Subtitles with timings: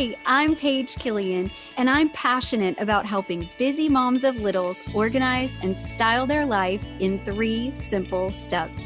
[0.00, 5.78] Hi, I'm Paige Killian, and I'm passionate about helping busy moms of littles organize and
[5.78, 8.82] style their life in three simple steps.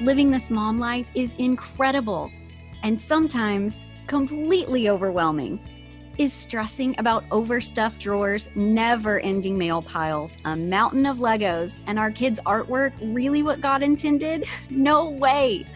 [0.00, 2.30] Living this mom life is incredible
[2.84, 5.58] and sometimes completely overwhelming.
[6.18, 12.12] Is stressing about overstuffed drawers, never ending mail piles, a mountain of Legos, and our
[12.12, 14.46] kids' artwork really what God intended?
[14.70, 15.66] No way.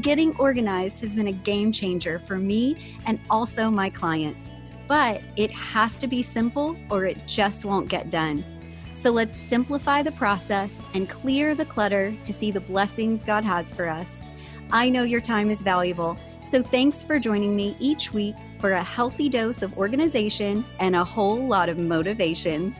[0.00, 4.50] Getting organized has been a game changer for me and also my clients.
[4.88, 8.42] But it has to be simple or it just won't get done.
[8.94, 13.70] So let's simplify the process and clear the clutter to see the blessings God has
[13.70, 14.22] for us.
[14.70, 16.16] I know your time is valuable,
[16.46, 21.04] so thanks for joining me each week for a healthy dose of organization and a
[21.04, 22.74] whole lot of motivation.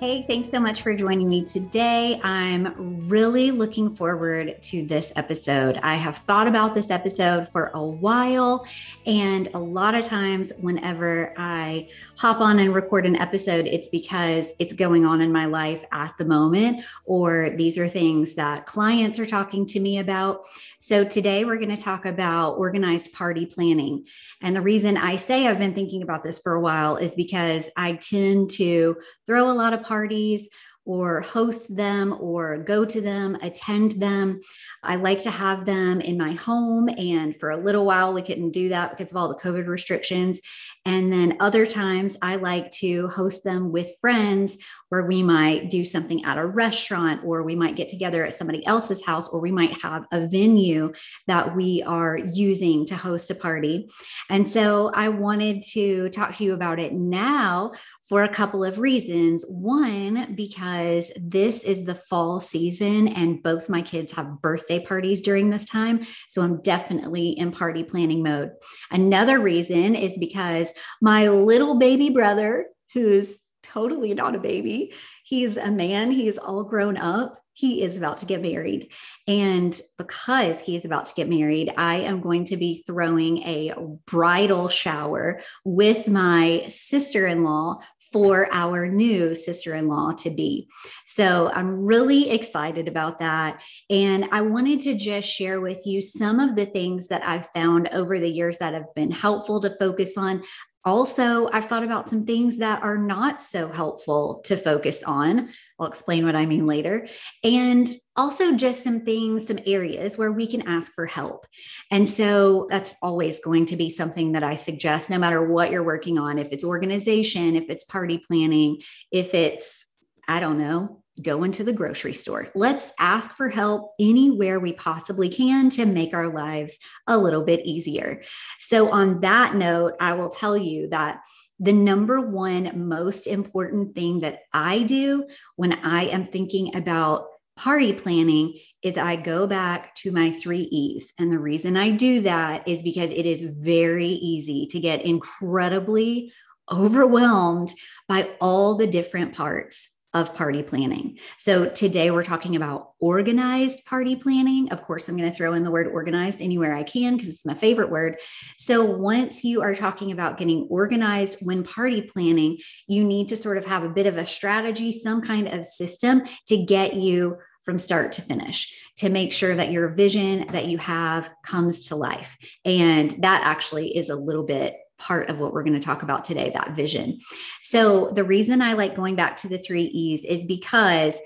[0.00, 2.20] Hey, thanks so much for joining me today.
[2.22, 5.76] I'm really looking forward to this episode.
[5.82, 8.64] I have thought about this episode for a while,
[9.06, 14.52] and a lot of times, whenever I hop on and record an episode, it's because
[14.60, 19.18] it's going on in my life at the moment, or these are things that clients
[19.18, 20.44] are talking to me about.
[20.78, 24.06] So, today we're going to talk about organized party planning.
[24.42, 27.68] And the reason I say I've been thinking about this for a while is because
[27.76, 30.48] I tend to throw a lot of parties
[30.88, 34.40] or host them or go to them, attend them.
[34.82, 36.88] I like to have them in my home.
[36.88, 40.40] And for a little while, we couldn't do that because of all the COVID restrictions.
[40.88, 44.56] And then other times, I like to host them with friends
[44.88, 48.64] where we might do something at a restaurant or we might get together at somebody
[48.64, 50.90] else's house or we might have a venue
[51.26, 53.90] that we are using to host a party.
[54.30, 57.72] And so I wanted to talk to you about it now
[58.08, 59.44] for a couple of reasons.
[59.46, 65.50] One, because this is the fall season and both my kids have birthday parties during
[65.50, 66.06] this time.
[66.28, 68.52] So I'm definitely in party planning mode.
[68.90, 70.70] Another reason is because
[71.00, 74.94] my little baby brother, who's totally not a baby.
[75.24, 77.42] He's a man, he's all grown up.
[77.52, 78.92] He is about to get married.
[79.26, 83.74] And because he is about to get married, I am going to be throwing a
[84.06, 87.80] bridal shower with my sister in law
[88.12, 90.68] for our new sister in law to be.
[91.06, 93.60] So I'm really excited about that.
[93.90, 97.88] And I wanted to just share with you some of the things that I've found
[97.88, 100.42] over the years that have been helpful to focus on.
[100.84, 105.50] Also, I've thought about some things that are not so helpful to focus on.
[105.78, 107.08] I'll explain what I mean later.
[107.44, 111.46] And also, just some things, some areas where we can ask for help.
[111.90, 115.84] And so, that's always going to be something that I suggest, no matter what you're
[115.84, 118.80] working on, if it's organization, if it's party planning,
[119.10, 119.84] if it's,
[120.26, 122.48] I don't know, going to the grocery store.
[122.54, 127.64] Let's ask for help anywhere we possibly can to make our lives a little bit
[127.64, 128.22] easier.
[128.60, 131.20] So, on that note, I will tell you that
[131.60, 135.26] the number one most important thing that I do
[135.56, 137.26] when I am thinking about
[137.56, 141.12] party planning is I go back to my three E's.
[141.18, 146.32] And the reason I do that is because it is very easy to get incredibly
[146.70, 147.74] overwhelmed
[148.08, 151.18] by all the different parts of party planning.
[151.36, 154.72] So today we're talking about organized party planning.
[154.72, 157.44] Of course, I'm going to throw in the word organized anywhere I can because it's
[157.44, 158.18] my favorite word.
[158.56, 163.58] So once you are talking about getting organized when party planning, you need to sort
[163.58, 167.78] of have a bit of a strategy, some kind of system to get you from
[167.78, 172.38] start to finish to make sure that your vision that you have comes to life.
[172.64, 176.24] And that actually is a little bit part of what we're going to talk about
[176.24, 177.20] today that vision.
[177.62, 181.18] So, the reason I like going back to the three E's is because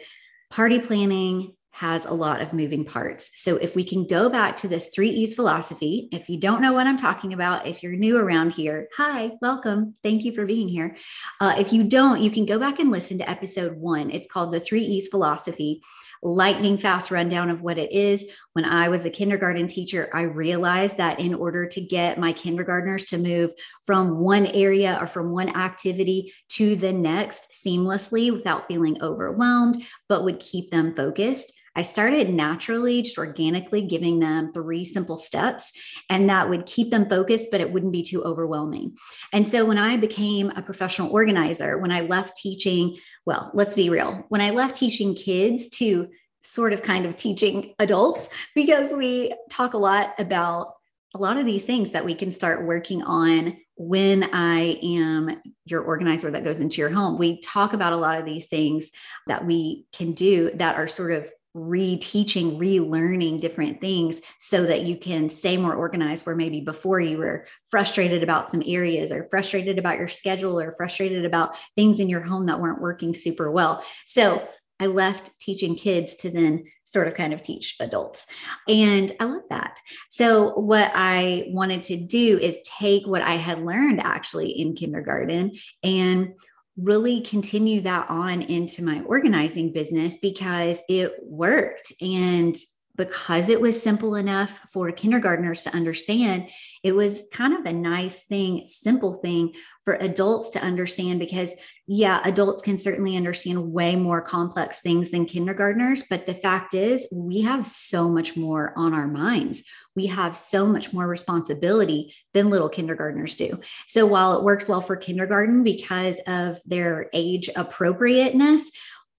[0.51, 3.31] party planning has a lot of moving parts.
[3.35, 6.73] So, if we can go back to this three E's philosophy, if you don't know
[6.73, 9.95] what I'm talking about, if you're new around here, hi, welcome.
[10.03, 10.97] Thank you for being here.
[11.41, 14.11] Uh, if you don't, you can go back and listen to episode one.
[14.11, 15.83] It's called the three E's philosophy
[16.23, 18.27] lightning fast rundown of what it is.
[18.53, 23.07] When I was a kindergarten teacher, I realized that in order to get my kindergartners
[23.07, 23.53] to move
[23.85, 30.25] from one area or from one activity to the next seamlessly without feeling overwhelmed, but
[30.25, 35.73] would keep them focused, I started naturally, just organically giving them three simple steps,
[36.11, 38.97] and that would keep them focused, but it wouldn't be too overwhelming.
[39.33, 43.89] And so when I became a professional organizer, when I left teaching, well, let's be
[43.89, 46.09] real, when I left teaching kids to
[46.45, 50.75] sort of kind of teaching adults, because we talk a lot about
[51.15, 55.83] a lot of these things that we can start working on when I am your
[55.83, 57.19] organizer that goes into your home.
[57.19, 58.91] We talk about a lot of these things
[59.27, 64.97] that we can do that are sort of reteaching, relearning different things so that you
[64.97, 69.79] can stay more organized where maybe before you were frustrated about some areas or frustrated
[69.79, 73.85] about your schedule or frustrated about things in your home that weren't working super well.
[74.07, 74.49] So
[74.81, 78.27] I left teaching kids to then sort of kind of teach adults.
[78.67, 79.79] And I love that.
[80.11, 85.53] So, what I wanted to do is take what I had learned actually in kindergarten
[85.85, 86.35] and
[86.77, 91.93] really continue that on into my organizing business because it worked.
[92.01, 92.57] And
[92.97, 96.49] because it was simple enough for kindergartners to understand,
[96.83, 99.55] it was kind of a nice thing, simple thing
[99.85, 101.53] for adults to understand because,
[101.87, 106.05] yeah, adults can certainly understand way more complex things than kindergartners.
[106.09, 109.65] But the fact is, we have so much more on our minds.
[109.97, 113.61] We have so much more responsibility than little kindergartners do.
[113.89, 118.71] So while it works well for kindergarten because of their age appropriateness,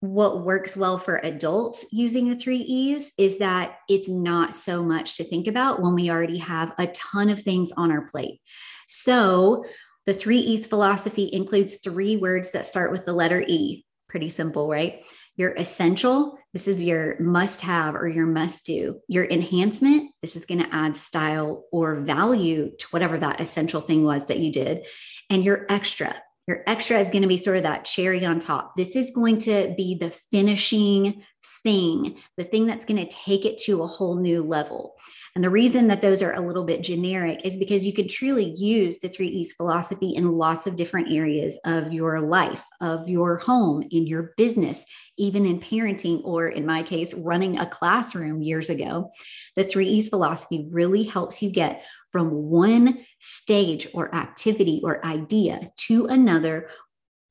[0.03, 5.15] what works well for adults using the three E's is that it's not so much
[5.15, 8.41] to think about when we already have a ton of things on our plate.
[8.89, 9.63] So,
[10.05, 13.85] the three E's philosophy includes three words that start with the letter E.
[14.09, 15.05] Pretty simple, right?
[15.37, 18.99] Your essential, this is your must have or your must do.
[19.07, 24.03] Your enhancement, this is going to add style or value to whatever that essential thing
[24.03, 24.85] was that you did.
[25.29, 28.75] And your extra, your extra is going to be sort of that cherry on top.
[28.75, 31.23] This is going to be the finishing
[31.63, 34.95] thing, the thing that's going to take it to a whole new level.
[35.35, 38.53] And the reason that those are a little bit generic is because you can truly
[38.55, 43.37] use the three E's philosophy in lots of different areas of your life, of your
[43.37, 44.85] home, in your business,
[45.17, 49.09] even in parenting, or in my case, running a classroom years ago.
[49.55, 55.69] The three E's philosophy really helps you get from one stage or activity or idea
[55.75, 56.69] to another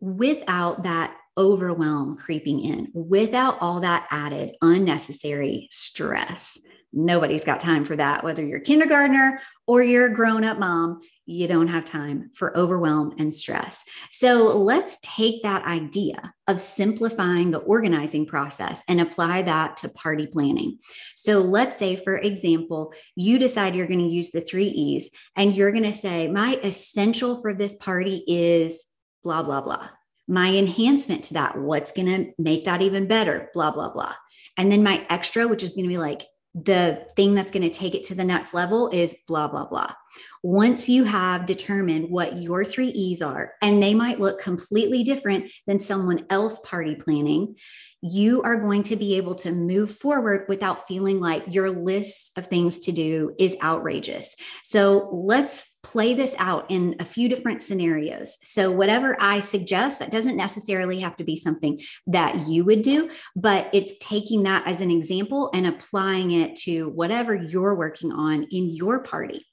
[0.00, 6.58] without that overwhelm creeping in, without all that added unnecessary stress.
[6.92, 11.00] Nobody's got time for that, whether you're a kindergartner or you're a grown up mom
[11.24, 13.84] you don't have time for overwhelm and stress.
[14.10, 20.26] So let's take that idea of simplifying the organizing process and apply that to party
[20.26, 20.78] planning.
[21.14, 25.56] So let's say, for example, you decide you're going to use the three E's and
[25.56, 28.84] you're going to say, My essential for this party is
[29.22, 29.88] blah, blah, blah.
[30.26, 34.14] My enhancement to that, what's going to make that even better, blah, blah, blah.
[34.56, 37.70] And then my extra, which is going to be like the thing that's going to
[37.70, 39.92] take it to the next level is blah, blah, blah.
[40.42, 45.50] Once you have determined what your three E's are, and they might look completely different
[45.66, 47.54] than someone else party planning,
[48.02, 52.46] you are going to be able to move forward without feeling like your list of
[52.46, 54.34] things to do is outrageous.
[54.64, 58.38] So let's play this out in a few different scenarios.
[58.42, 63.10] So, whatever I suggest, that doesn't necessarily have to be something that you would do,
[63.34, 68.44] but it's taking that as an example and applying it to whatever you're working on
[68.44, 69.44] in your party.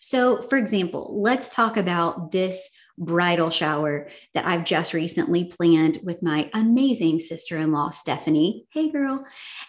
[0.00, 6.22] So, for example, let's talk about this bridal shower that I've just recently planned with
[6.22, 8.66] my amazing sister in law, Stephanie.
[8.70, 9.24] Hey, girl.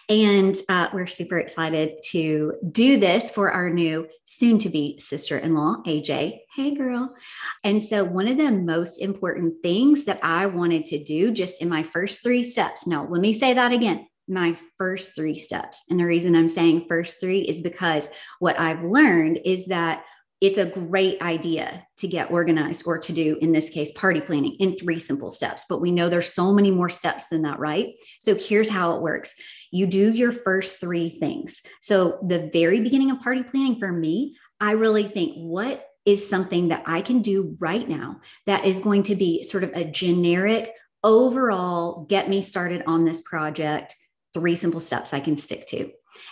[0.08, 5.38] And uh, we're super excited to do this for our new soon to be sister
[5.38, 6.40] in law, AJ.
[6.54, 7.14] Hey, girl.
[7.62, 11.68] And so, one of the most important things that I wanted to do just in
[11.68, 12.86] my first three steps.
[12.86, 15.82] no, let me say that again my first three steps.
[15.90, 20.04] And the reason I'm saying first three is because what I've learned is that
[20.40, 24.56] it's a great idea to get organized or to do in this case party planning
[24.58, 25.64] in three simple steps.
[25.68, 27.94] But we know there's so many more steps than that right?
[28.20, 29.34] So here's how it works.
[29.70, 31.62] You do your first three things.
[31.80, 36.68] So the very beginning of party planning for me i really think what is something
[36.68, 40.72] that i can do right now that is going to be sort of a generic
[41.02, 43.96] overall get me started on this project
[44.34, 45.90] three simple steps i can stick to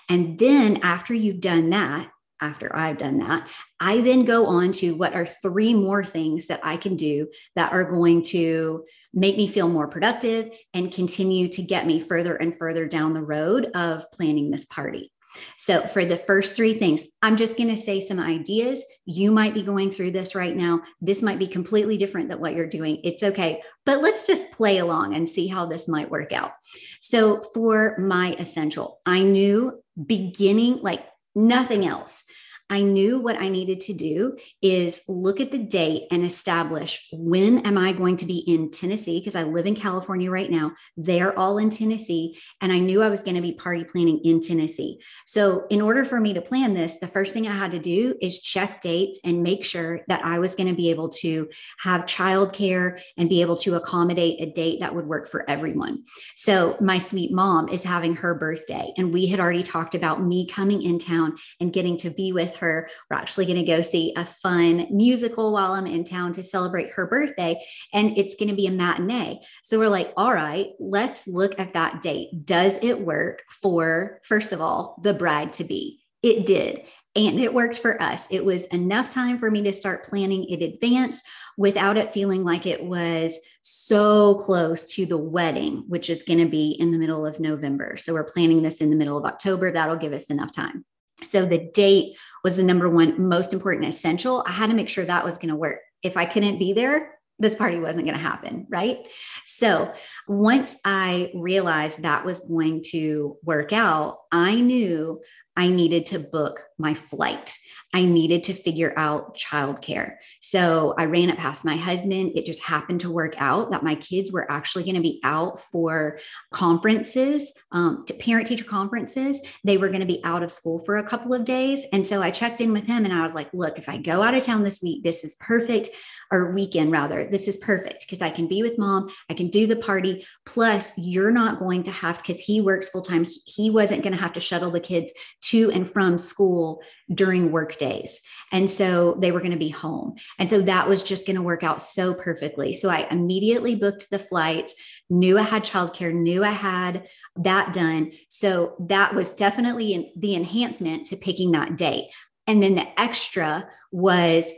[0.09, 2.11] and then after you've done that
[2.43, 6.61] after I've done that, I then go on to what are three more things that
[6.65, 11.63] I can do that are going to make me feel more productive and continue to
[11.63, 15.12] get me further and further down the road of planning this party.
[15.57, 18.85] So, for the first three things, I'm just going to say some ideas.
[19.05, 20.83] You might be going through this right now.
[21.01, 23.01] This might be completely different than what you're doing.
[23.05, 26.53] It's okay, but let's just play along and see how this might work out.
[27.01, 32.25] So, for my essential, I knew beginning, like nothing else.
[32.71, 37.67] I knew what I needed to do is look at the date and establish when
[37.67, 40.73] am I going to be in Tennessee because I live in California right now.
[40.97, 44.41] They're all in Tennessee and I knew I was going to be party planning in
[44.41, 45.01] Tennessee.
[45.27, 48.15] So in order for me to plan this, the first thing I had to do
[48.23, 51.51] is check dates and make sure that I was going to be able to
[51.81, 56.05] have childcare and be able to accommodate a date that would work for everyone.
[56.37, 60.47] So my sweet mom is having her birthday and we had already talked about me
[60.47, 62.62] coming in town and getting to be with her.
[62.63, 66.93] We're actually going to go see a fun musical while I'm in town to celebrate
[66.93, 67.63] her birthday.
[67.93, 69.41] And it's going to be a matinee.
[69.63, 72.45] So we're like, all right, let's look at that date.
[72.45, 76.01] Does it work for, first of all, the bride to be?
[76.23, 76.83] It did.
[77.15, 78.27] And it worked for us.
[78.31, 81.21] It was enough time for me to start planning in advance
[81.59, 86.49] without it feeling like it was so close to the wedding, which is going to
[86.49, 87.99] be in the middle of November.
[87.99, 89.71] So we're planning this in the middle of October.
[89.71, 90.87] That'll give us enough time.
[91.23, 94.45] So the date was the number one most important essential.
[94.47, 95.81] I had to make sure that was going to work.
[96.03, 98.67] If I couldn't be there, this party wasn't going to happen.
[98.71, 98.99] Right.
[99.47, 99.93] So
[100.29, 105.21] once I realized that was going to work out, I knew
[105.57, 107.57] I needed to book my flight.
[107.95, 110.17] I needed to figure out childcare.
[110.41, 112.33] So I ran it past my husband.
[112.35, 115.61] It just happened to work out that my kids were actually going to be out
[115.61, 116.19] for
[116.53, 119.41] conferences, um, to parent teacher conferences.
[119.63, 121.85] They were going to be out of school for a couple of days.
[121.93, 124.23] And so I checked in with him and I was like, look, if I go
[124.23, 125.91] out of town this week, this is perfect
[126.33, 129.67] or weekend rather, this is perfect because I can be with mom, I can do
[129.67, 130.27] the party.
[130.47, 133.27] Plus, you're not going to have because he works full time.
[133.45, 135.13] He wasn't going to have to shuttle the kids
[135.43, 136.81] to and from school
[137.13, 138.23] during work days.
[138.51, 140.15] And so they were going to be home.
[140.39, 142.75] And so that was just going to work out so perfectly.
[142.75, 144.75] So I immediately booked the flights,
[145.11, 148.13] knew I had childcare, knew I had that done.
[148.29, 152.11] So that was definitely the enhancement to picking that date.
[152.47, 154.51] And then the extra was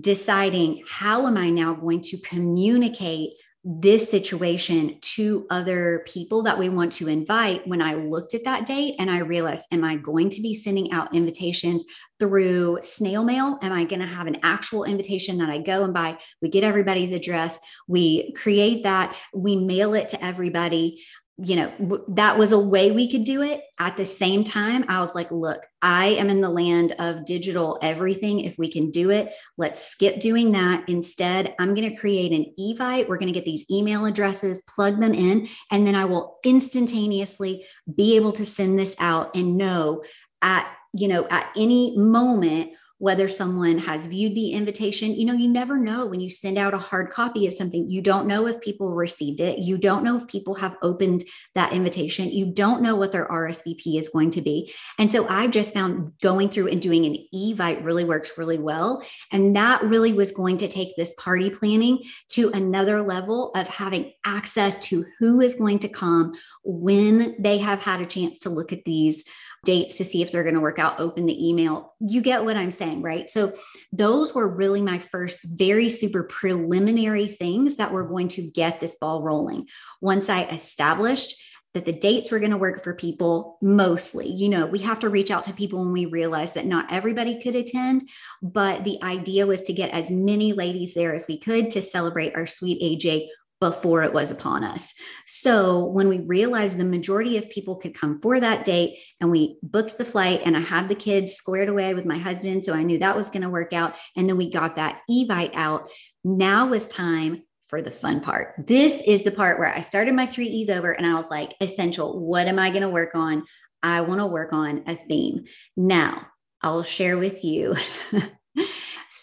[0.00, 3.32] deciding how am I now going to communicate
[3.64, 8.66] this situation to other people that we want to invite when I looked at that
[8.66, 11.84] date and I realized, am I going to be sending out invitations
[12.20, 13.58] through snail mail?
[13.60, 16.18] Am I going to have an actual invitation that I go and buy?
[16.40, 21.04] We get everybody's address, we create that, we mail it to everybody
[21.44, 23.62] you know, w- that was a way we could do it.
[23.78, 27.78] At the same time, I was like, look, I am in the land of digital
[27.80, 28.40] everything.
[28.40, 30.88] If we can do it, let's skip doing that.
[30.88, 33.08] Instead, I'm going to create an Evite.
[33.08, 37.64] We're going to get these email addresses, plug them in, and then I will instantaneously
[37.94, 40.02] be able to send this out and know
[40.42, 45.14] at, you know, at any moment whether someone has viewed the invitation.
[45.14, 47.88] You know, you never know when you send out a hard copy of something.
[47.88, 49.60] You don't know if people received it.
[49.60, 51.24] You don't know if people have opened
[51.54, 52.30] that invitation.
[52.30, 54.72] You don't know what their RSVP is going to be.
[54.98, 59.02] And so I've just found going through and doing an Evite really works really well.
[59.32, 64.12] And that really was going to take this party planning to another level of having
[64.24, 68.72] access to who is going to come when they have had a chance to look
[68.72, 69.24] at these
[69.64, 71.94] dates to see if they're going to work out, open the email.
[72.00, 73.30] You get what I'm saying, right?
[73.30, 73.54] So,
[73.92, 78.96] those were really my first very super preliminary things that were going to get this
[78.96, 79.66] ball rolling.
[80.00, 81.34] Once I established
[81.74, 84.26] that the dates were going to work for people mostly.
[84.26, 87.40] You know, we have to reach out to people when we realize that not everybody
[87.40, 88.08] could attend,
[88.42, 92.34] but the idea was to get as many ladies there as we could to celebrate
[92.34, 93.28] our sweet AJ
[93.60, 94.94] before it was upon us.
[95.26, 99.58] So when we realized the majority of people could come for that date and we
[99.62, 102.64] booked the flight and I had the kids squared away with my husband.
[102.64, 103.94] So I knew that was going to work out.
[104.16, 105.88] And then we got that Evite out.
[106.22, 108.54] Now was time for the fun part.
[108.66, 111.54] This is the part where I started my three E's over and I was like,
[111.60, 112.18] essential.
[112.18, 113.44] What am I going to work on?
[113.82, 115.44] I want to work on a theme.
[115.76, 116.26] Now,
[116.62, 117.76] I'll share with you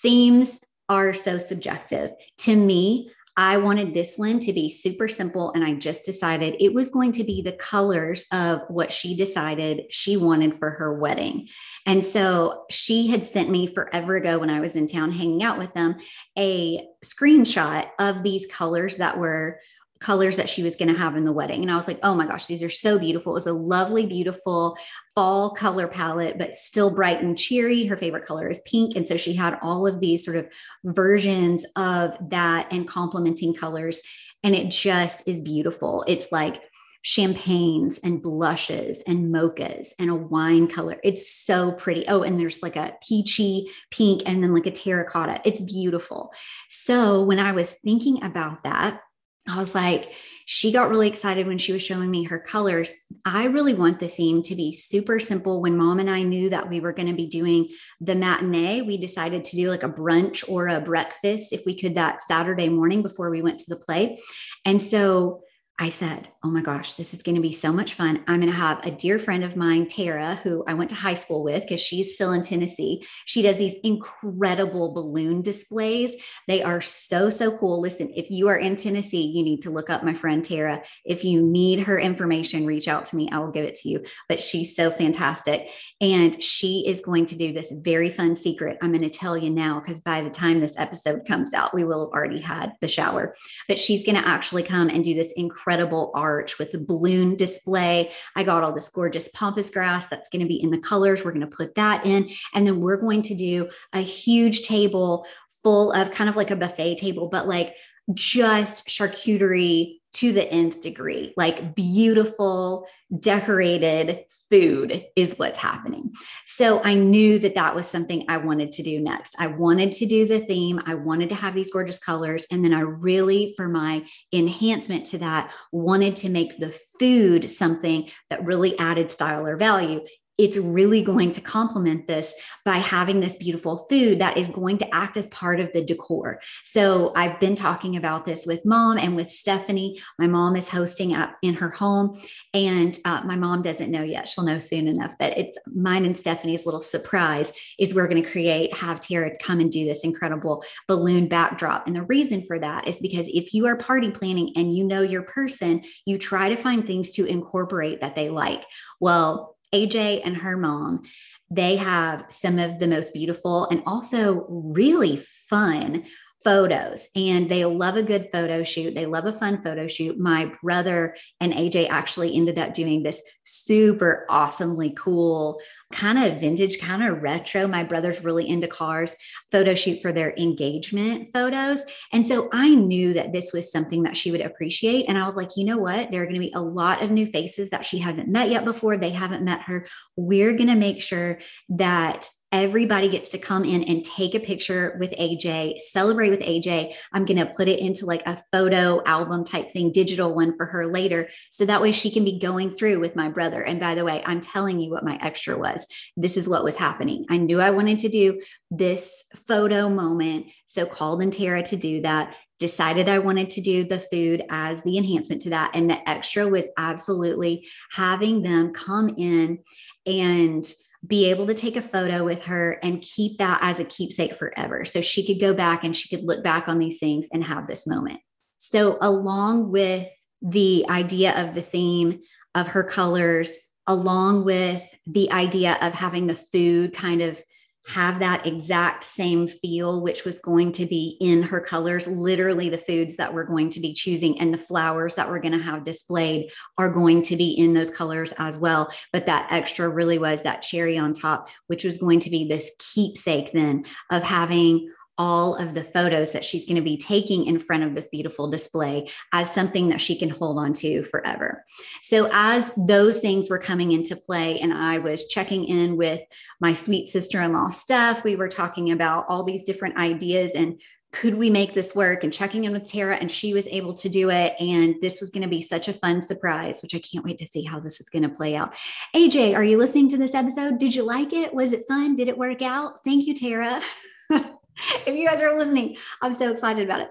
[0.01, 2.11] themes are so subjective.
[2.39, 5.51] To me, I wanted this one to be super simple.
[5.53, 9.83] And I just decided it was going to be the colors of what she decided
[9.89, 11.49] she wanted for her wedding.
[11.85, 15.57] And so she had sent me forever ago when I was in town hanging out
[15.57, 15.95] with them
[16.37, 19.59] a screenshot of these colors that were
[19.99, 21.61] colors that she was going to have in the wedding.
[21.61, 23.31] And I was like, oh my gosh, these are so beautiful.
[23.31, 24.77] It was a lovely, beautiful
[25.13, 27.85] fall color palette, but still bright and cheery.
[27.85, 28.95] Her favorite color is pink.
[28.95, 30.47] And so she had all of these sort of
[30.83, 34.01] versions of that and complementing colors.
[34.43, 36.03] And it just is beautiful.
[36.07, 36.61] It's like,
[37.07, 40.99] champagnes and blushes and mochas and a wine color.
[41.03, 42.03] It's so pretty.
[42.07, 45.39] Oh, and there's like a peachy pink and then like a terracotta.
[45.45, 46.33] It's beautiful.
[46.67, 49.01] So when I was thinking about that,
[49.47, 50.11] I was like,
[50.47, 52.93] she got really excited when she was showing me her colors.
[53.25, 55.59] I really want the theme to be super simple.
[55.59, 58.97] When mom and I knew that we were going to be doing the matinee, we
[58.97, 63.01] decided to do like a brunch or a breakfast if we could that Saturday morning
[63.01, 64.19] before we went to the play.
[64.65, 65.41] And so
[65.77, 68.23] I said, Oh my gosh, this is going to be so much fun.
[68.27, 71.15] I'm going to have a dear friend of mine, Tara, who I went to high
[71.15, 73.05] school with because she's still in Tennessee.
[73.25, 76.13] She does these incredible balloon displays.
[76.47, 77.81] They are so, so cool.
[77.81, 80.81] Listen, if you are in Tennessee, you need to look up my friend Tara.
[81.03, 83.27] If you need her information, reach out to me.
[83.29, 84.05] I will give it to you.
[84.29, 85.67] But she's so fantastic.
[85.99, 88.77] And she is going to do this very fun secret.
[88.81, 91.83] I'm going to tell you now because by the time this episode comes out, we
[91.83, 93.35] will have already had the shower.
[93.67, 97.35] But she's going to actually come and do this incredible incredible arch with the balloon
[97.35, 98.11] display.
[98.35, 101.25] I got all this gorgeous pampas grass that's going to be in the colors.
[101.25, 102.29] We're going to put that in.
[102.53, 105.25] And then we're going to do a huge table
[105.63, 107.73] full of kind of like a buffet table, but like
[108.13, 112.85] just charcuterie to the nth degree, like beautiful,
[113.19, 116.11] decorated food is what's happening.
[116.45, 119.35] So I knew that that was something I wanted to do next.
[119.39, 122.45] I wanted to do the theme, I wanted to have these gorgeous colors.
[122.51, 128.09] And then I really, for my enhancement to that, wanted to make the food something
[128.29, 130.01] that really added style or value
[130.37, 132.33] it's really going to complement this
[132.65, 136.41] by having this beautiful food that is going to act as part of the decor.
[136.65, 140.01] So I've been talking about this with mom and with Stephanie.
[140.19, 142.19] My mom is hosting up in her home,
[142.53, 144.27] and uh, my mom doesn't know yet.
[144.27, 145.15] She'll know soon enough.
[145.17, 149.59] But it's mine and Stephanie's little surprise is we're going to create have Tara come
[149.59, 151.87] and do this incredible balloon backdrop.
[151.87, 155.01] And the reason for that is because if you are party planning and you know
[155.01, 158.63] your person, you try to find things to incorporate that they like.
[158.99, 161.03] Well, AJ and her mom,
[161.51, 165.17] they have some of the most beautiful and also really
[165.49, 166.05] fun
[166.45, 168.93] photos and they love a good photo shoot.
[168.93, 170.17] They love a fun photo shoot.
[170.17, 175.59] My brother and AJ actually ended up doing this super awesomely cool
[175.95, 177.67] kind of vintage, kind of retro.
[177.67, 179.15] My brother's really into cars,
[179.51, 181.81] photo shoot for their engagement photos.
[182.11, 185.05] And so I knew that this was something that she would appreciate.
[185.07, 186.11] And I was like, you know what?
[186.11, 188.65] There are going to be a lot of new faces that she hasn't met yet
[188.65, 188.97] before.
[188.97, 189.87] They haven't met her.
[190.15, 194.95] We're going to make sure that everybody gets to come in and take a picture
[194.97, 196.93] with AJ, celebrate with AJ.
[197.11, 200.65] I'm going to put it into like a photo album type thing, digital one for
[200.65, 201.27] her later.
[201.51, 203.61] So that way she can be going through with my brother.
[203.61, 205.85] And by the way, I'm telling you what my extra was.
[206.15, 207.25] This is what was happening.
[207.29, 208.41] I knew I wanted to do
[208.71, 210.45] this photo moment.
[210.65, 214.81] So called in Tara to do that decided I wanted to do the food as
[214.83, 215.71] the enhancement to that.
[215.75, 219.59] And the extra was absolutely having them come in
[220.05, 220.65] and
[221.05, 224.85] be able to take a photo with her and keep that as a keepsake forever.
[224.85, 227.67] So she could go back and she could look back on these things and have
[227.67, 228.19] this moment.
[228.57, 230.07] So, along with
[230.41, 232.21] the idea of the theme
[232.53, 233.53] of her colors,
[233.87, 237.41] along with the idea of having the food kind of
[237.87, 242.07] have that exact same feel, which was going to be in her colors.
[242.07, 245.57] Literally, the foods that we're going to be choosing and the flowers that we're going
[245.57, 248.91] to have displayed are going to be in those colors as well.
[249.13, 252.69] But that extra really was that cherry on top, which was going to be this
[252.93, 257.59] keepsake then of having all of the photos that she's going to be taking in
[257.59, 261.63] front of this beautiful display as something that she can hold on to forever.
[262.01, 266.21] So, as those things were coming into play, and I was checking in with
[266.59, 270.79] my sweet sister in law, Steph, we were talking about all these different ideas and
[271.11, 274.09] could we make this work and checking in with Tara and she was able to
[274.09, 277.23] do it and this was going to be such a fun surprise which I can't
[277.23, 278.73] wait to see how this is going to play out.
[279.15, 280.77] AJ, are you listening to this episode?
[280.77, 281.53] Did you like it?
[281.53, 282.15] Was it fun?
[282.15, 283.01] Did it work out?
[283.05, 283.81] Thank you Tara.
[285.05, 287.09] if you guys are listening, I'm so excited about it.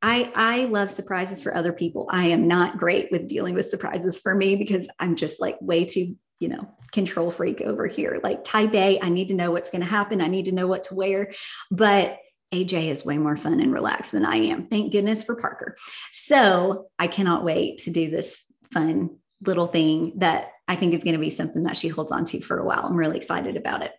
[0.00, 2.08] I, I love surprises for other people.
[2.10, 5.84] I am not great with dealing with surprises for me because I'm just like way
[5.84, 8.20] too, you know, control freak over here.
[8.22, 10.20] Like type A, I need to know what's going to happen.
[10.20, 11.32] I need to know what to wear.
[11.70, 12.18] But
[12.52, 14.66] AJ is way more fun and relaxed than I am.
[14.66, 15.76] Thank goodness for Parker.
[16.12, 21.14] So I cannot wait to do this fun little thing that I think is going
[21.14, 22.86] to be something that she holds on to for a while.
[22.86, 23.92] I'm really excited about it.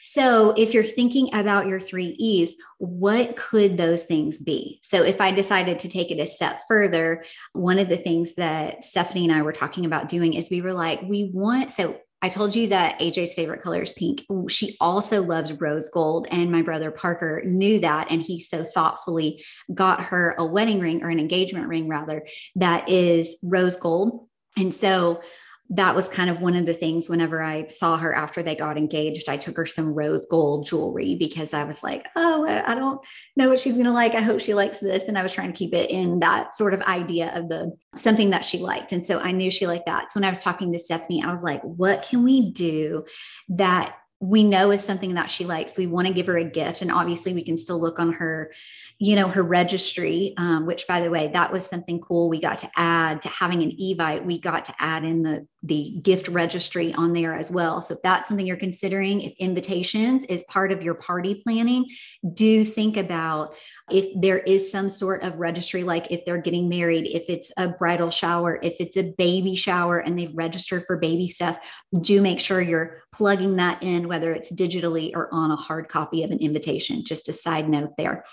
[0.00, 4.80] So, if you're thinking about your three E's, what could those things be?
[4.82, 8.84] So, if I decided to take it a step further, one of the things that
[8.84, 12.28] Stephanie and I were talking about doing is we were like, we want, so I
[12.28, 14.24] told you that AJ's favorite color is pink.
[14.48, 16.26] She also loves rose gold.
[16.32, 18.10] And my brother Parker knew that.
[18.10, 22.88] And he so thoughtfully got her a wedding ring or an engagement ring, rather, that
[22.88, 24.27] is rose gold.
[24.58, 25.22] And so
[25.70, 28.78] that was kind of one of the things whenever I saw her after they got
[28.78, 33.00] engaged, I took her some rose gold jewelry because I was like, oh, I don't
[33.36, 34.14] know what she's going to like.
[34.14, 35.08] I hope she likes this.
[35.08, 38.30] And I was trying to keep it in that sort of idea of the something
[38.30, 38.92] that she liked.
[38.92, 40.10] And so I knew she liked that.
[40.10, 43.04] So when I was talking to Stephanie, I was like, what can we do
[43.50, 45.78] that we know is something that she likes.
[45.78, 46.82] We want to give her a gift.
[46.82, 48.52] And obviously, we can still look on her,
[48.98, 52.28] you know, her registry, um, which by the way, that was something cool.
[52.28, 55.98] We got to add to having an Evite, we got to add in the the
[56.02, 57.82] gift registry on there as well.
[57.82, 61.86] So if that's something you're considering, if invitations is part of your party planning,
[62.32, 63.54] do think about
[63.90, 67.68] if there is some sort of registry, like if they're getting married, if it's a
[67.68, 71.58] bridal shower, if it's a baby shower and they've registered for baby stuff,
[72.00, 76.22] do make sure you're plugging that in, whether it's digitally or on a hard copy
[76.22, 77.04] of an invitation.
[77.04, 78.24] Just a side note there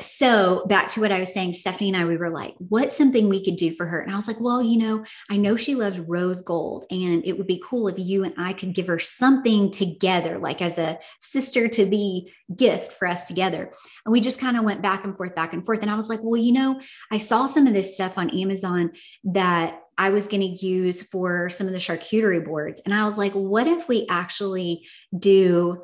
[0.00, 3.28] so back to what I was saying, Stephanie and I, we were like, what's something
[3.28, 4.00] we could do for her?
[4.00, 7.36] And I was like, well, you know, I know she loves rose gold, and it
[7.36, 10.98] would be cool if you and I could give her something together, like as a
[11.20, 13.70] sister to be gift for us together.
[14.04, 15.82] And we just kind of went back and forth, back and forth.
[15.82, 18.92] And I was like, well, you know, I saw some of this stuff on Amazon
[19.24, 22.82] that I was going to use for some of the charcuterie boards.
[22.84, 25.82] And I was like, what if we actually do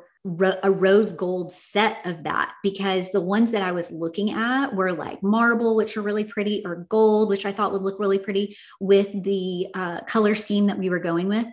[0.63, 4.91] a rose gold set of that because the ones that I was looking at were
[4.91, 8.57] like marble, which are really pretty, or gold, which I thought would look really pretty
[8.79, 11.47] with the uh, color scheme that we were going with.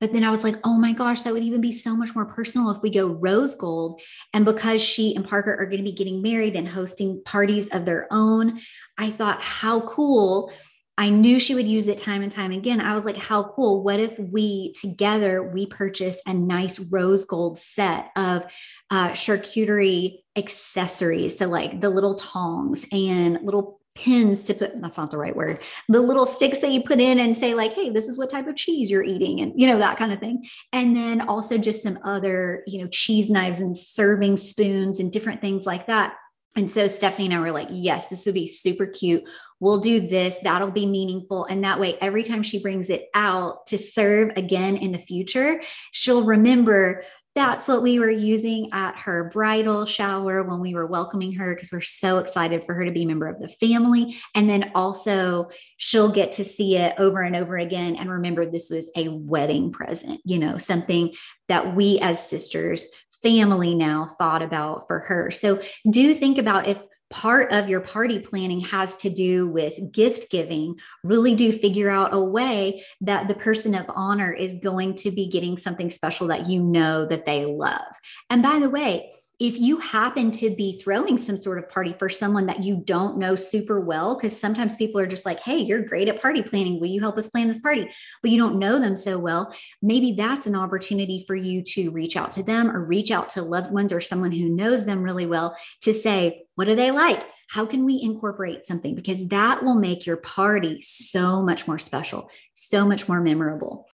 [0.00, 2.26] But then I was like, oh my gosh, that would even be so much more
[2.26, 4.00] personal if we go rose gold.
[4.32, 7.84] And because she and Parker are going to be getting married and hosting parties of
[7.84, 8.60] their own,
[8.96, 10.52] I thought, how cool
[10.98, 12.80] I knew she would use it time and time again.
[12.80, 13.84] I was like, how cool.
[13.84, 18.44] What if we together we purchase a nice rose gold set of
[18.90, 21.38] uh, charcuterie accessories?
[21.38, 25.58] So, like the little tongs and little pins to put that's not the right word
[25.88, 28.46] the little sticks that you put in and say like hey this is what type
[28.46, 31.82] of cheese you're eating and you know that kind of thing and then also just
[31.82, 36.14] some other you know cheese knives and serving spoons and different things like that
[36.58, 39.22] and so Stephanie and I were like, yes, this would be super cute.
[39.60, 40.38] We'll do this.
[40.38, 41.44] That'll be meaningful.
[41.44, 45.62] And that way, every time she brings it out to serve again in the future,
[45.92, 47.04] she'll remember
[47.38, 51.70] that's what we were using at her bridal shower when we were welcoming her because
[51.70, 54.16] we're so excited for her to be a member of the family.
[54.34, 58.70] And then also, she'll get to see it over and over again and remember this
[58.70, 61.14] was a wedding present, you know, something
[61.46, 62.88] that we as sisters
[63.22, 65.30] family now thought about for her.
[65.30, 70.30] So do think about if part of your party planning has to do with gift
[70.30, 75.10] giving, really do figure out a way that the person of honor is going to
[75.10, 77.94] be getting something special that you know that they love.
[78.30, 82.08] And by the way, if you happen to be throwing some sort of party for
[82.08, 85.82] someone that you don't know super well, because sometimes people are just like, hey, you're
[85.82, 86.80] great at party planning.
[86.80, 87.88] Will you help us plan this party?
[88.20, 89.54] But you don't know them so well.
[89.80, 93.42] Maybe that's an opportunity for you to reach out to them or reach out to
[93.42, 97.24] loved ones or someone who knows them really well to say, what do they like?
[97.48, 98.96] How can we incorporate something?
[98.96, 103.86] Because that will make your party so much more special, so much more memorable.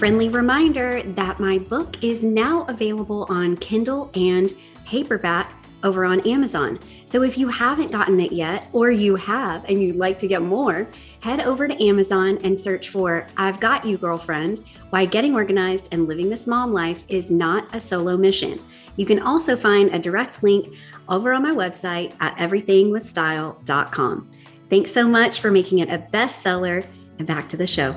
[0.00, 4.54] Friendly reminder that my book is now available on Kindle and
[4.86, 5.52] paperback
[5.84, 6.78] over on Amazon.
[7.04, 10.40] So if you haven't gotten it yet, or you have and you'd like to get
[10.40, 10.88] more,
[11.20, 16.08] head over to Amazon and search for I've Got You, Girlfriend Why Getting Organized and
[16.08, 18.58] Living This Mom Life is Not a Solo Mission.
[18.96, 20.74] You can also find a direct link
[21.10, 24.30] over on my website at everythingwithstyle.com.
[24.70, 26.86] Thanks so much for making it a bestseller,
[27.18, 27.94] and back to the show.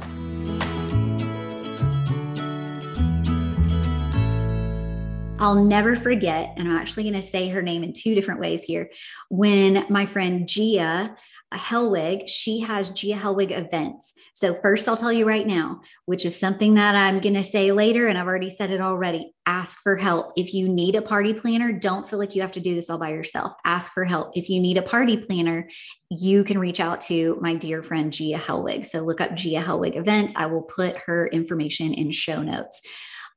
[5.43, 8.63] I'll never forget, and I'm actually going to say her name in two different ways
[8.63, 8.89] here.
[9.27, 11.17] When my friend Gia
[11.51, 14.13] Hellwig, she has Gia Hellwig events.
[14.33, 17.73] So, first, I'll tell you right now, which is something that I'm going to say
[17.73, 20.31] later, and I've already said it already ask for help.
[20.37, 22.97] If you need a party planner, don't feel like you have to do this all
[22.97, 23.51] by yourself.
[23.65, 24.37] Ask for help.
[24.37, 25.67] If you need a party planner,
[26.09, 28.85] you can reach out to my dear friend Gia Hellwig.
[28.85, 30.35] So, look up Gia Hellwig events.
[30.37, 32.81] I will put her information in show notes.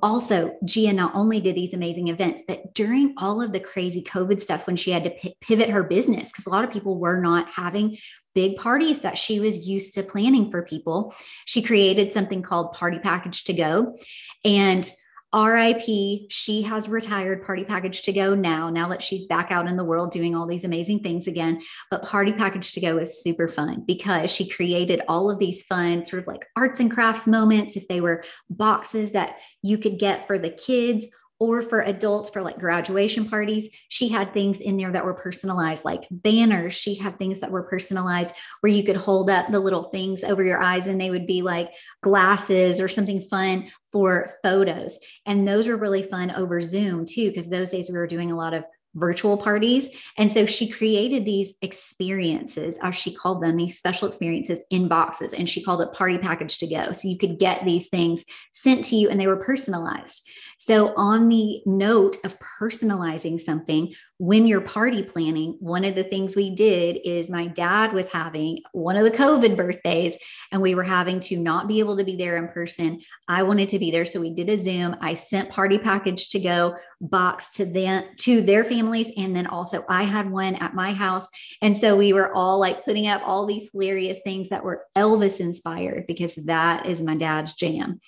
[0.02, 4.40] Also, Gia not only did these amazing events, but during all of the crazy COVID
[4.40, 7.20] stuff, when she had to p- pivot her business, because a lot of people were
[7.20, 7.96] not having
[8.34, 11.14] big parties that she was used to planning for people,
[11.46, 13.96] she created something called Party Package to Go.
[14.44, 14.90] And
[15.36, 19.76] RIP, she has retired Party Package to Go now, now that she's back out in
[19.76, 21.60] the world doing all these amazing things again.
[21.90, 26.06] But Party Package to Go is super fun because she created all of these fun,
[26.06, 27.76] sort of like arts and crafts moments.
[27.76, 31.06] If they were boxes that you could get for the kids
[31.38, 35.84] or for adults for like graduation parties she had things in there that were personalized
[35.84, 36.74] like banners.
[36.74, 40.42] She had things that were personalized where you could hold up the little things over
[40.42, 41.72] your eyes and they would be like
[42.02, 44.98] glasses or something fun for photos.
[45.24, 48.36] And those were really fun over zoom too because those days we were doing a
[48.36, 48.64] lot of
[48.96, 49.88] virtual parties.
[50.16, 55.32] And so she created these experiences, as she called them, these special experiences in boxes.
[55.32, 56.92] And she called it party package to go.
[56.92, 60.28] So you could get these things sent to you and they were personalized.
[60.58, 66.34] So, on the note of personalizing something, when you're party planning, one of the things
[66.34, 70.16] we did is my dad was having one of the COVID birthdays,
[70.50, 73.02] and we were having to not be able to be there in person.
[73.28, 74.96] I wanted to be there, so we did a Zoom.
[75.00, 79.84] I sent party package to go box to them to their families, and then also
[79.86, 81.28] I had one at my house,
[81.60, 85.40] and so we were all like putting up all these hilarious things that were Elvis
[85.40, 88.00] inspired because that is my dad's jam.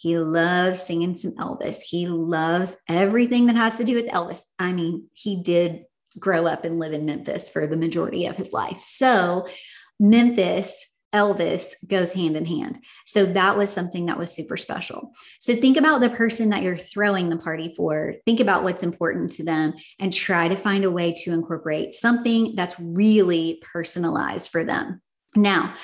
[0.00, 1.82] He loves singing some Elvis.
[1.82, 4.40] He loves everything that has to do with Elvis.
[4.58, 5.84] I mean, he did
[6.18, 8.80] grow up and live in Memphis for the majority of his life.
[8.80, 9.46] So,
[9.98, 10.74] Memphis,
[11.12, 12.82] Elvis goes hand in hand.
[13.04, 15.12] So, that was something that was super special.
[15.38, 18.14] So, think about the person that you're throwing the party for.
[18.24, 22.54] Think about what's important to them and try to find a way to incorporate something
[22.56, 25.02] that's really personalized for them.
[25.36, 25.74] Now,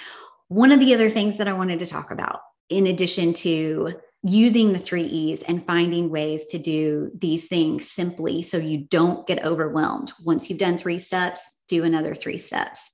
[0.49, 4.73] one of the other things that I wanted to talk about, in addition to using
[4.73, 9.45] the three E's and finding ways to do these things simply so you don't get
[9.45, 10.13] overwhelmed.
[10.25, 12.91] Once you've done three steps, do another three steps.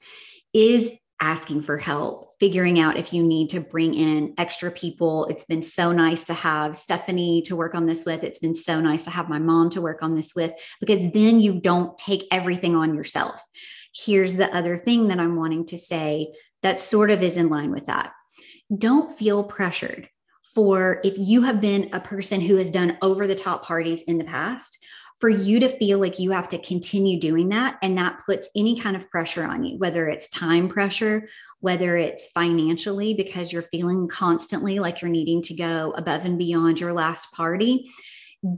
[0.53, 5.25] Is asking for help, figuring out if you need to bring in extra people.
[5.27, 8.25] It's been so nice to have Stephanie to work on this with.
[8.25, 11.41] It's been so nice to have my mom to work on this with, because then
[11.41, 13.41] you don't take everything on yourself.
[13.95, 17.71] Here's the other thing that I'm wanting to say that sort of is in line
[17.71, 18.13] with that.
[18.77, 20.09] Don't feel pressured
[20.55, 24.19] for if you have been a person who has done over the top parties in
[24.19, 24.79] the past,
[25.19, 27.79] for you to feel like you have to continue doing that.
[27.81, 31.29] And that puts any kind of pressure on you, whether it's time pressure,
[31.61, 36.81] whether it's financially, because you're feeling constantly like you're needing to go above and beyond
[36.81, 37.89] your last party.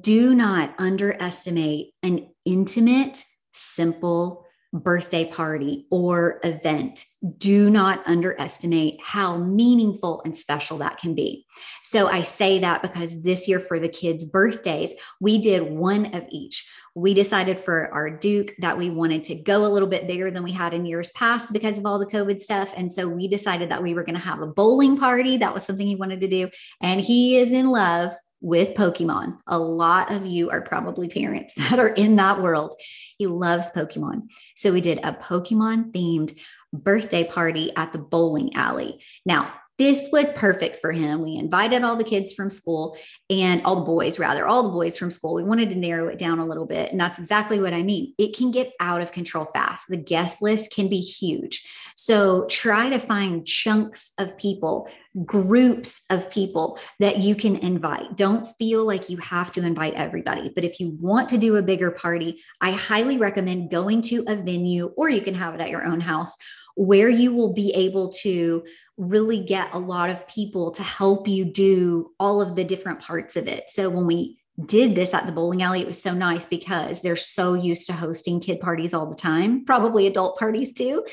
[0.01, 3.23] Do not underestimate an intimate,
[3.53, 4.44] simple,
[4.75, 7.05] birthday party or event,
[7.39, 11.47] do not underestimate how meaningful and special that can be.
[11.83, 16.25] So I say that because this year for the kids' birthdays, we did one of
[16.31, 16.69] each.
[16.95, 20.43] We decided for our Duke that we wanted to go a little bit bigger than
[20.43, 22.73] we had in years past because of all the COVID stuff.
[22.77, 25.37] And so we decided that we were going to have a bowling party.
[25.37, 26.51] That was something he wanted to do.
[26.83, 28.13] And he is in love
[28.45, 29.39] with Pokemon.
[29.47, 32.79] A lot of you are probably parents that are in that world.
[33.17, 34.29] He loves Pokemon.
[34.55, 36.39] So we did a Pokemon themed
[36.71, 39.01] birthday party at the bowling alley.
[39.25, 41.23] Now, this was perfect for him.
[41.23, 42.97] We invited all the kids from school
[43.29, 45.35] and all the boys, rather, all the boys from school.
[45.35, 46.93] We wanted to narrow it down a little bit.
[46.93, 48.15] And that's exactly what I mean.
[48.17, 49.87] It can get out of control fast.
[49.89, 51.69] The guest list can be huge.
[51.97, 54.89] So try to find chunks of people,
[55.25, 58.17] groups of people that you can invite.
[58.17, 60.53] Don't feel like you have to invite everybody.
[60.55, 64.37] But if you want to do a bigger party, I highly recommend going to a
[64.37, 66.35] venue or you can have it at your own house
[66.77, 68.65] where you will be able to
[68.97, 73.37] really get a lot of people to help you do all of the different parts
[73.37, 73.65] of it.
[73.69, 77.17] So when we did this at the bowling alley, it was so nice because they're
[77.17, 81.05] so used to hosting kid parties all the time, probably adult parties too.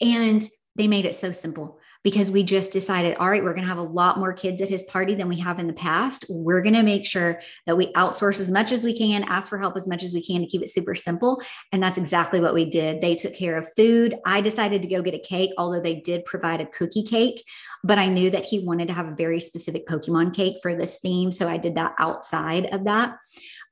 [0.00, 0.46] And
[0.76, 1.80] they made it so simple.
[2.04, 4.68] Because we just decided, all right, we're going to have a lot more kids at
[4.68, 6.26] his party than we have in the past.
[6.28, 9.58] We're going to make sure that we outsource as much as we can, ask for
[9.58, 11.42] help as much as we can to keep it super simple.
[11.72, 13.00] And that's exactly what we did.
[13.00, 14.16] They took care of food.
[14.26, 17.42] I decided to go get a cake, although they did provide a cookie cake.
[17.82, 20.98] But I knew that he wanted to have a very specific Pokemon cake for this
[21.00, 21.32] theme.
[21.32, 23.16] So I did that outside of that.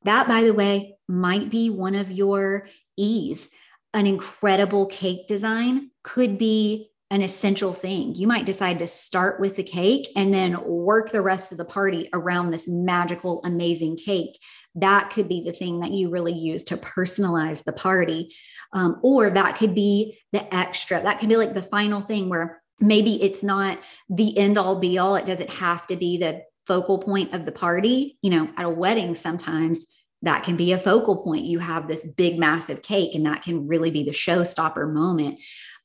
[0.05, 2.66] That, by the way, might be one of your
[2.97, 3.51] E's.
[3.92, 8.14] An incredible cake design could be an essential thing.
[8.14, 11.64] You might decide to start with the cake and then work the rest of the
[11.64, 14.40] party around this magical, amazing cake.
[14.77, 18.35] That could be the thing that you really use to personalize the party.
[18.72, 22.62] Um, or that could be the extra, that could be like the final thing where
[22.81, 25.14] maybe it's not the end all be all.
[25.16, 28.16] It doesn't have to be the focal point of the party.
[28.22, 29.85] You know, at a wedding, sometimes
[30.22, 31.44] that can be a focal point.
[31.44, 35.38] You have this big, massive cake, and that can really be the showstopper moment.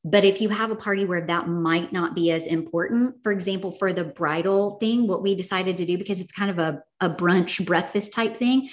[0.09, 3.73] But if you have a party where that might not be as important, for example,
[3.73, 7.09] for the bridal thing, what we decided to do, because it's kind of a, a
[7.09, 8.69] brunch breakfast type thing,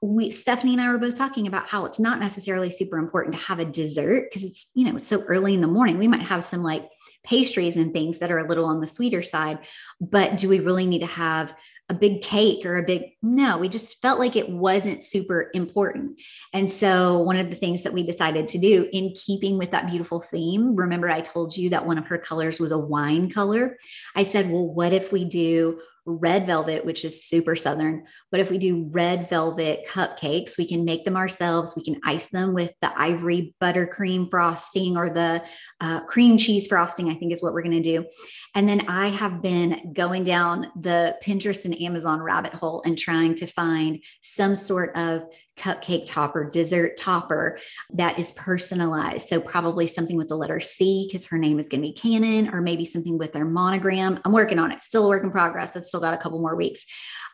[0.00, 3.42] we Stephanie and I were both talking about how it's not necessarily super important to
[3.42, 5.98] have a dessert because it's, you know, it's so early in the morning.
[5.98, 6.88] We might have some like
[7.22, 9.58] pastries and things that are a little on the sweeter side,
[10.00, 11.52] but do we really need to have
[11.90, 16.20] a big cake or a big no we just felt like it wasn't super important.
[16.52, 19.88] And so one of the things that we decided to do in keeping with that
[19.88, 23.78] beautiful theme remember i told you that one of her colors was a wine color?
[24.14, 28.04] I said well what if we do red velvet, which is super southern.
[28.30, 31.74] But if we do red velvet cupcakes, we can make them ourselves.
[31.76, 35.44] We can ice them with the ivory buttercream frosting or the
[35.80, 38.06] uh, cream cheese frosting, I think is what we're going to do.
[38.54, 43.34] And then I have been going down the Pinterest and Amazon rabbit hole and trying
[43.36, 45.24] to find some sort of
[45.58, 47.58] cupcake topper, dessert topper
[47.94, 49.28] that is personalized.
[49.28, 52.54] So, probably something with the letter C because her name is going to be Canon,
[52.54, 54.20] or maybe something with their monogram.
[54.24, 55.76] I'm working on it, still a work in progress.
[55.76, 56.84] I've still got a couple more weeks.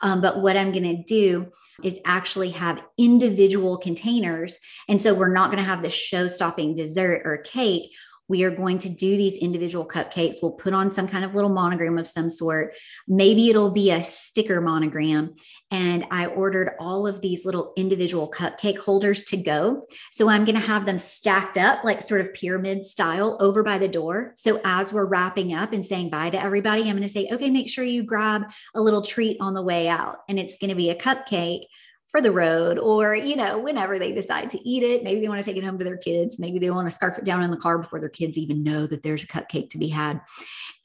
[0.02, 4.58] Um, but what I'm going to do is actually have individual containers.
[4.88, 7.92] And so, we're not going to have the show stopping dessert or cake
[8.28, 10.36] we are going to do these individual cupcakes.
[10.40, 12.74] We'll put on some kind of little monogram of some sort.
[13.06, 15.34] Maybe it'll be a sticker monogram.
[15.70, 19.86] And I ordered all of these little individual cupcake holders to go.
[20.10, 23.78] So I'm going to have them stacked up, like sort of pyramid style, over by
[23.78, 24.32] the door.
[24.36, 27.50] So as we're wrapping up and saying bye to everybody, I'm going to say, okay,
[27.50, 30.18] make sure you grab a little treat on the way out.
[30.28, 31.64] And it's going to be a cupcake
[32.14, 35.44] for the road or you know whenever they decide to eat it maybe they want
[35.44, 37.50] to take it home to their kids maybe they want to scarf it down in
[37.50, 40.20] the car before their kids even know that there's a cupcake to be had.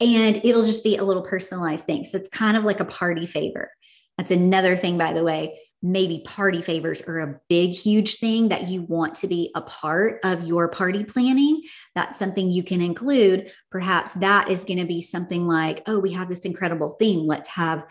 [0.00, 2.04] And it'll just be a little personalized thing.
[2.04, 3.70] So it's kind of like a party favor.
[4.18, 8.66] That's another thing by the way maybe party favors are a big huge thing that
[8.66, 11.62] you want to be a part of your party planning.
[11.94, 13.52] That's something you can include.
[13.70, 17.24] Perhaps that is going to be something like oh we have this incredible theme.
[17.28, 17.84] Let's have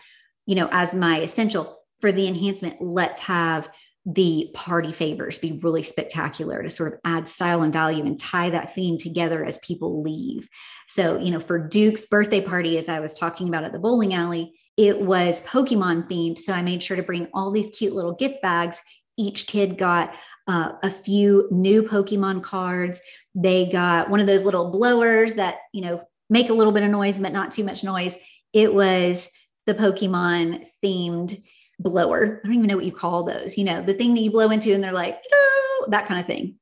[0.44, 3.70] you know as my essential for the enhancement, let's have
[4.06, 8.50] the party favors be really spectacular to sort of add style and value and tie
[8.50, 10.48] that theme together as people leave.
[10.88, 14.14] So, you know, for Duke's birthday party, as I was talking about at the bowling
[14.14, 16.38] alley, it was Pokemon themed.
[16.38, 18.80] So I made sure to bring all these cute little gift bags.
[19.18, 20.14] Each kid got
[20.48, 23.02] uh, a few new Pokemon cards.
[23.34, 26.90] They got one of those little blowers that, you know, make a little bit of
[26.90, 28.16] noise, but not too much noise.
[28.54, 29.28] It was
[29.66, 31.38] the Pokemon themed
[31.80, 32.40] blower.
[32.42, 34.50] I don't even know what you call those, you know, the thing that you blow
[34.50, 36.56] into and they're like, no, that kind of thing.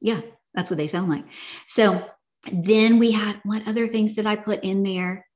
[0.00, 0.20] Yeah,
[0.52, 1.24] that's what they sound like.
[1.68, 2.10] So
[2.52, 5.26] then we had what other things did I put in there?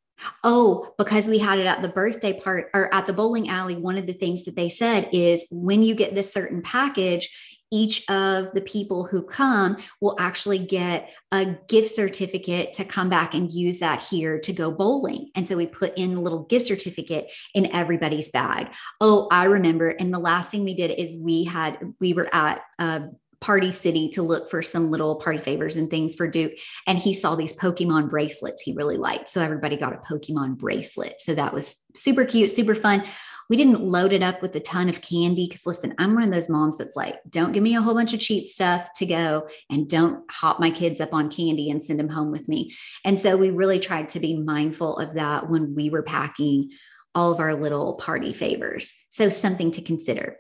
[0.43, 3.97] Oh, because we had it at the birthday part or at the bowling alley, one
[3.97, 7.31] of the things that they said is when you get this certain package,
[7.71, 13.35] each of the people who come will actually get a gift certificate to come back
[13.35, 15.31] and use that here to go bowling.
[15.35, 18.69] And so we put in a little gift certificate in everybody's bag.
[19.01, 19.89] Oh, I remember.
[19.89, 23.09] And the last thing we did is we had, we were at, uh,
[23.41, 26.53] Party City to look for some little party favors and things for Duke.
[26.89, 29.29] And he saw these Pokemon bracelets he really liked.
[29.29, 31.21] So everybody got a Pokemon bracelet.
[31.21, 33.05] So that was super cute, super fun
[33.49, 36.31] we didn't load it up with a ton of candy because listen i'm one of
[36.31, 39.49] those moms that's like don't give me a whole bunch of cheap stuff to go
[39.71, 42.75] and don't hop my kids up on candy and send them home with me.
[43.05, 46.71] And so we really tried to be mindful of that when we were packing
[47.15, 48.95] all of our little party favors.
[49.11, 50.37] So something to consider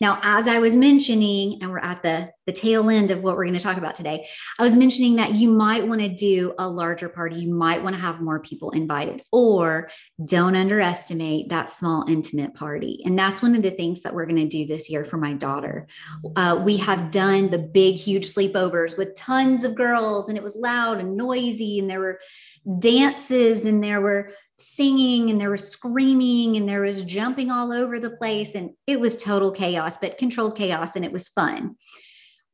[0.00, 3.44] now, as I was mentioning, and we're at the, the tail end of what we're
[3.44, 4.26] going to talk about today,
[4.58, 7.36] I was mentioning that you might want to do a larger party.
[7.36, 9.90] You might want to have more people invited, or
[10.24, 13.02] don't underestimate that small, intimate party.
[13.04, 15.32] And that's one of the things that we're going to do this year for my
[15.32, 15.86] daughter.
[16.36, 20.56] Uh, we have done the big, huge sleepovers with tons of girls, and it was
[20.56, 22.20] loud and noisy, and there were
[22.80, 27.98] dances and there were singing and there was screaming and there was jumping all over
[28.00, 28.54] the place.
[28.54, 30.96] And it was total chaos, but controlled chaos.
[30.96, 31.76] And it was fun.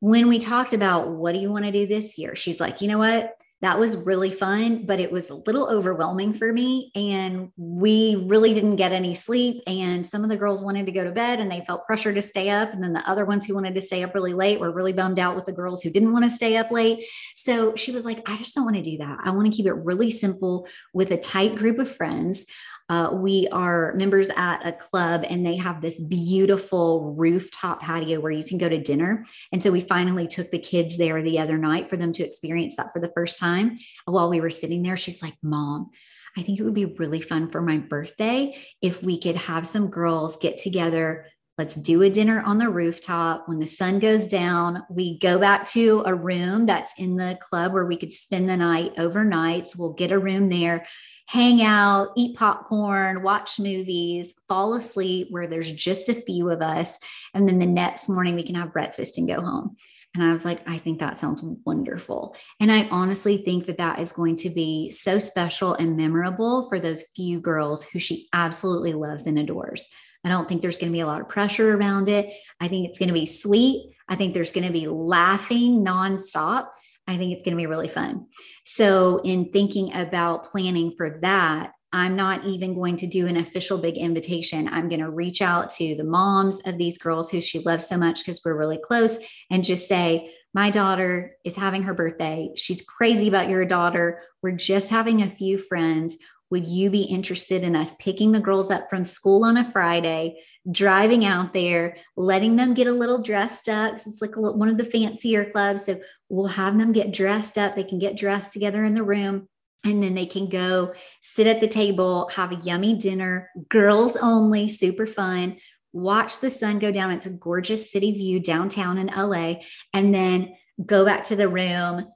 [0.01, 2.89] When we talked about what do you want to do this year, she's like, you
[2.89, 3.37] know what?
[3.63, 6.91] That was really fun, but it was a little overwhelming for me.
[6.97, 9.63] And we really didn't get any sleep.
[9.69, 12.21] And some of the girls wanted to go to bed and they felt pressure to
[12.21, 12.73] stay up.
[12.73, 15.21] And then the other ones who wanted to stay up really late were really bummed
[15.21, 17.07] out with the girls who didn't want to stay up late.
[17.37, 19.21] So she was like, I just don't want to do that.
[19.23, 22.47] I want to keep it really simple with a tight group of friends.
[22.89, 28.33] Uh, we are members at a club and they have this beautiful rooftop patio where
[28.33, 29.25] you can go to dinner.
[29.53, 32.77] And so we finally took the kids there the other night for them to experience
[32.77, 33.79] that for the first time.
[34.05, 35.91] While we were sitting there, she's like, Mom,
[36.37, 39.89] I think it would be really fun for my birthday if we could have some
[39.89, 41.27] girls get together.
[41.59, 43.47] Let's do a dinner on the rooftop.
[43.47, 47.75] When the sun goes down, we go back to a room that's in the club
[47.75, 49.69] where we could spend the night overnight.
[49.69, 50.87] So we'll get a room there
[51.27, 56.99] hang out, eat popcorn, watch movies, fall asleep where there's just a few of us.
[57.35, 59.77] And then the next morning we can have breakfast and go home.
[60.15, 62.37] And I was like, I think that sounds wonderful.
[62.61, 66.79] And I honestly think that that is going to be so special and memorable for
[66.79, 69.83] those few girls who she absolutely loves and adores.
[70.25, 72.33] I don't think there's going to be a lot of pressure around it.
[72.61, 73.95] I think it's going to be sweet.
[74.09, 76.69] I think there's going to be laughing nonstop.
[77.07, 78.27] I think it's going to be really fun.
[78.65, 83.77] So, in thinking about planning for that, I'm not even going to do an official
[83.77, 84.69] big invitation.
[84.69, 87.99] I'm going to reach out to the moms of these girls who she loves so
[87.99, 89.19] much because we're really close
[89.51, 92.51] and just say, My daughter is having her birthday.
[92.57, 94.23] She's crazy about your daughter.
[94.43, 96.17] We're just having a few friends.
[96.51, 100.39] Would you be interested in us picking the girls up from school on a Friday,
[100.71, 103.95] driving out there, letting them get a little dressed up?
[103.95, 105.87] It's like one of the fancier clubs.
[105.87, 106.01] So
[106.33, 107.77] we'll have them get dressed up.
[107.77, 109.49] They can get dressed together in the room.
[109.85, 114.69] And then they can go sit at the table, have a yummy dinner, girls only,
[114.69, 115.59] super fun,
[115.93, 117.11] watch the sun go down.
[117.11, 119.57] It's a gorgeous city view downtown in LA.
[119.93, 120.55] And then
[120.85, 122.07] go back to the room,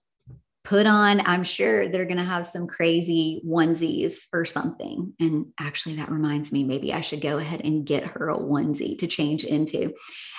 [0.65, 5.13] put on, I'm sure they're going to have some crazy onesies or something.
[5.21, 8.99] And actually, that reminds me, maybe I should go ahead and get her a onesie
[9.01, 9.93] to change into.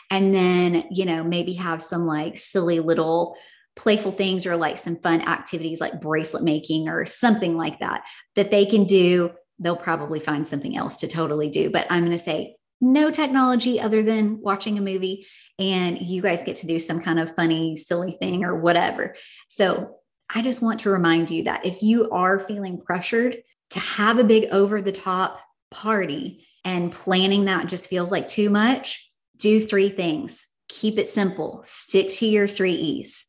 [0.09, 3.35] And then, you know, maybe have some like silly little
[3.77, 8.03] playful things or like some fun activities like bracelet making or something like that
[8.35, 9.31] that they can do.
[9.59, 11.69] They'll probably find something else to totally do.
[11.69, 15.25] But I'm going to say no technology other than watching a movie
[15.59, 19.15] and you guys get to do some kind of funny, silly thing or whatever.
[19.47, 19.97] So
[20.29, 23.37] I just want to remind you that if you are feeling pressured
[23.71, 25.39] to have a big over the top
[25.71, 30.45] party and planning that just feels like too much, do three things.
[30.67, 33.26] Keep it simple, stick to your three E's.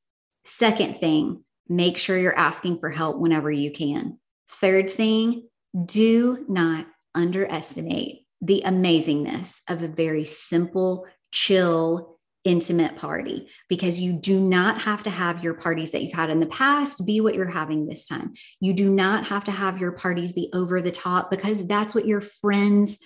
[0.49, 4.19] Second thing, make sure you're asking for help whenever you can.
[4.49, 5.47] Third thing,
[5.85, 14.41] do not underestimate the amazingness of a very simple, chill, intimate party because you do
[14.41, 17.45] not have to have your parties that you've had in the past be what you're
[17.45, 18.33] having this time.
[18.59, 22.07] You do not have to have your parties be over the top because that's what
[22.07, 22.99] your friends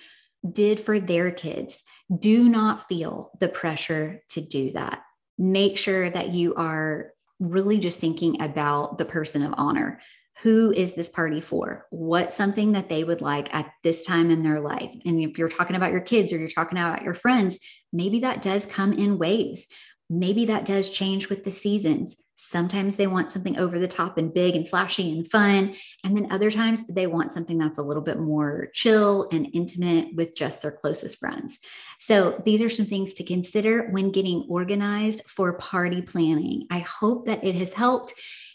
[0.49, 1.83] did for their kids.
[2.17, 5.01] Do not feel the pressure to do that.
[5.37, 7.11] Make sure that you are
[7.49, 9.99] really just thinking about the person of honor
[10.41, 11.85] who is this party for?
[11.91, 14.91] What's something that they would like at this time in their life?
[15.05, 17.59] And if you're talking about your kids or you're talking about your friends,
[17.91, 19.67] maybe that does come in waves.
[20.09, 22.17] Maybe that does change with the seasons.
[22.45, 25.75] Sometimes they want something over the top and big and flashy and fun.
[26.03, 30.13] And then other times they want something that's a little bit more chill and intimate
[30.13, 31.59] with just their closest friends.
[31.99, 36.67] So these are some things to consider when getting organized for party planning.
[36.69, 38.13] I hope that it has helped.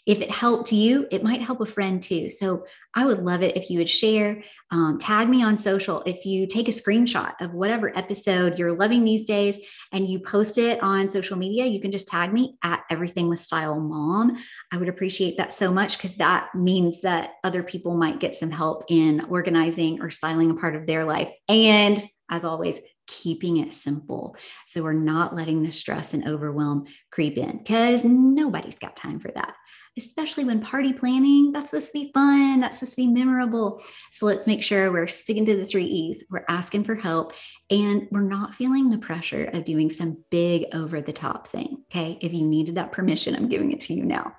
[0.09, 2.31] If it helped you, it might help a friend too.
[2.31, 6.01] So I would love it if you would share, um, tag me on social.
[6.03, 9.59] If you take a screenshot of whatever episode you're loving these days
[9.91, 13.39] and you post it on social media, you can just tag me at Everything with
[13.39, 14.43] Style Mom.
[14.71, 18.49] I would appreciate that so much because that means that other people might get some
[18.49, 21.29] help in organizing or styling a part of their life.
[21.47, 24.35] And as always, keeping it simple.
[24.65, 29.29] So we're not letting the stress and overwhelm creep in because nobody's got time for
[29.35, 29.53] that
[29.97, 33.81] especially when party planning, that's supposed to be fun, that's supposed to be memorable.
[34.11, 36.23] So let's make sure we're sticking to the three E's.
[36.29, 37.33] We're asking for help
[37.69, 41.83] and we're not feeling the pressure of doing some big over the top thing.
[41.91, 42.17] Okay.
[42.21, 44.35] If you needed that permission, I'm giving it to you now.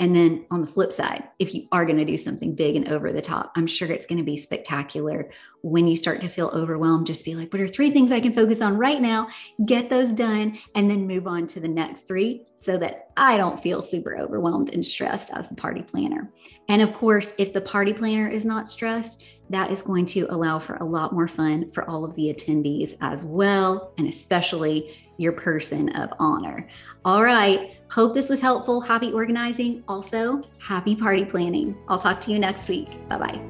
[0.00, 2.88] And then on the flip side, if you are going to do something big and
[2.88, 5.30] over the top, I'm sure it's going to be spectacular.
[5.60, 8.32] When you start to feel overwhelmed, just be like, what are three things I can
[8.32, 9.28] focus on right now?
[9.66, 13.62] Get those done and then move on to the next three so that I don't
[13.62, 16.32] feel super overwhelmed and stressed as the party planner.
[16.70, 20.58] And of course, if the party planner is not stressed, that is going to allow
[20.58, 25.32] for a lot more fun for all of the attendees as well, and especially your
[25.32, 26.66] person of honor.
[27.04, 27.76] All right.
[27.90, 28.80] Hope this was helpful.
[28.80, 29.84] Happy organizing.
[29.86, 31.76] Also, happy party planning.
[31.88, 32.88] I'll talk to you next week.
[33.08, 33.40] Bye bye.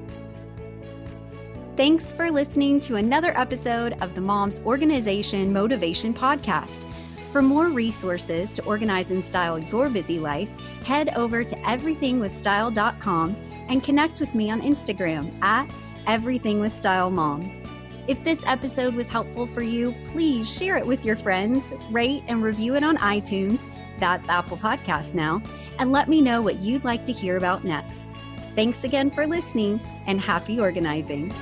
[1.77, 6.85] Thanks for listening to another episode of the Mom's Organization Motivation Podcast.
[7.33, 10.51] For more resources to organize and style your busy life,
[10.85, 13.37] head over to everythingwithstyle.com
[13.69, 15.71] and connect with me on Instagram at
[16.07, 17.60] everythingwithstylemom.
[18.09, 22.43] If this episode was helpful for you, please share it with your friends, rate and
[22.43, 23.67] review it on iTunes,
[23.99, 25.43] that's Apple Podcasts now,
[25.79, 28.09] and let me know what you'd like to hear about next.
[28.57, 31.33] Thanks again for listening and happy organizing.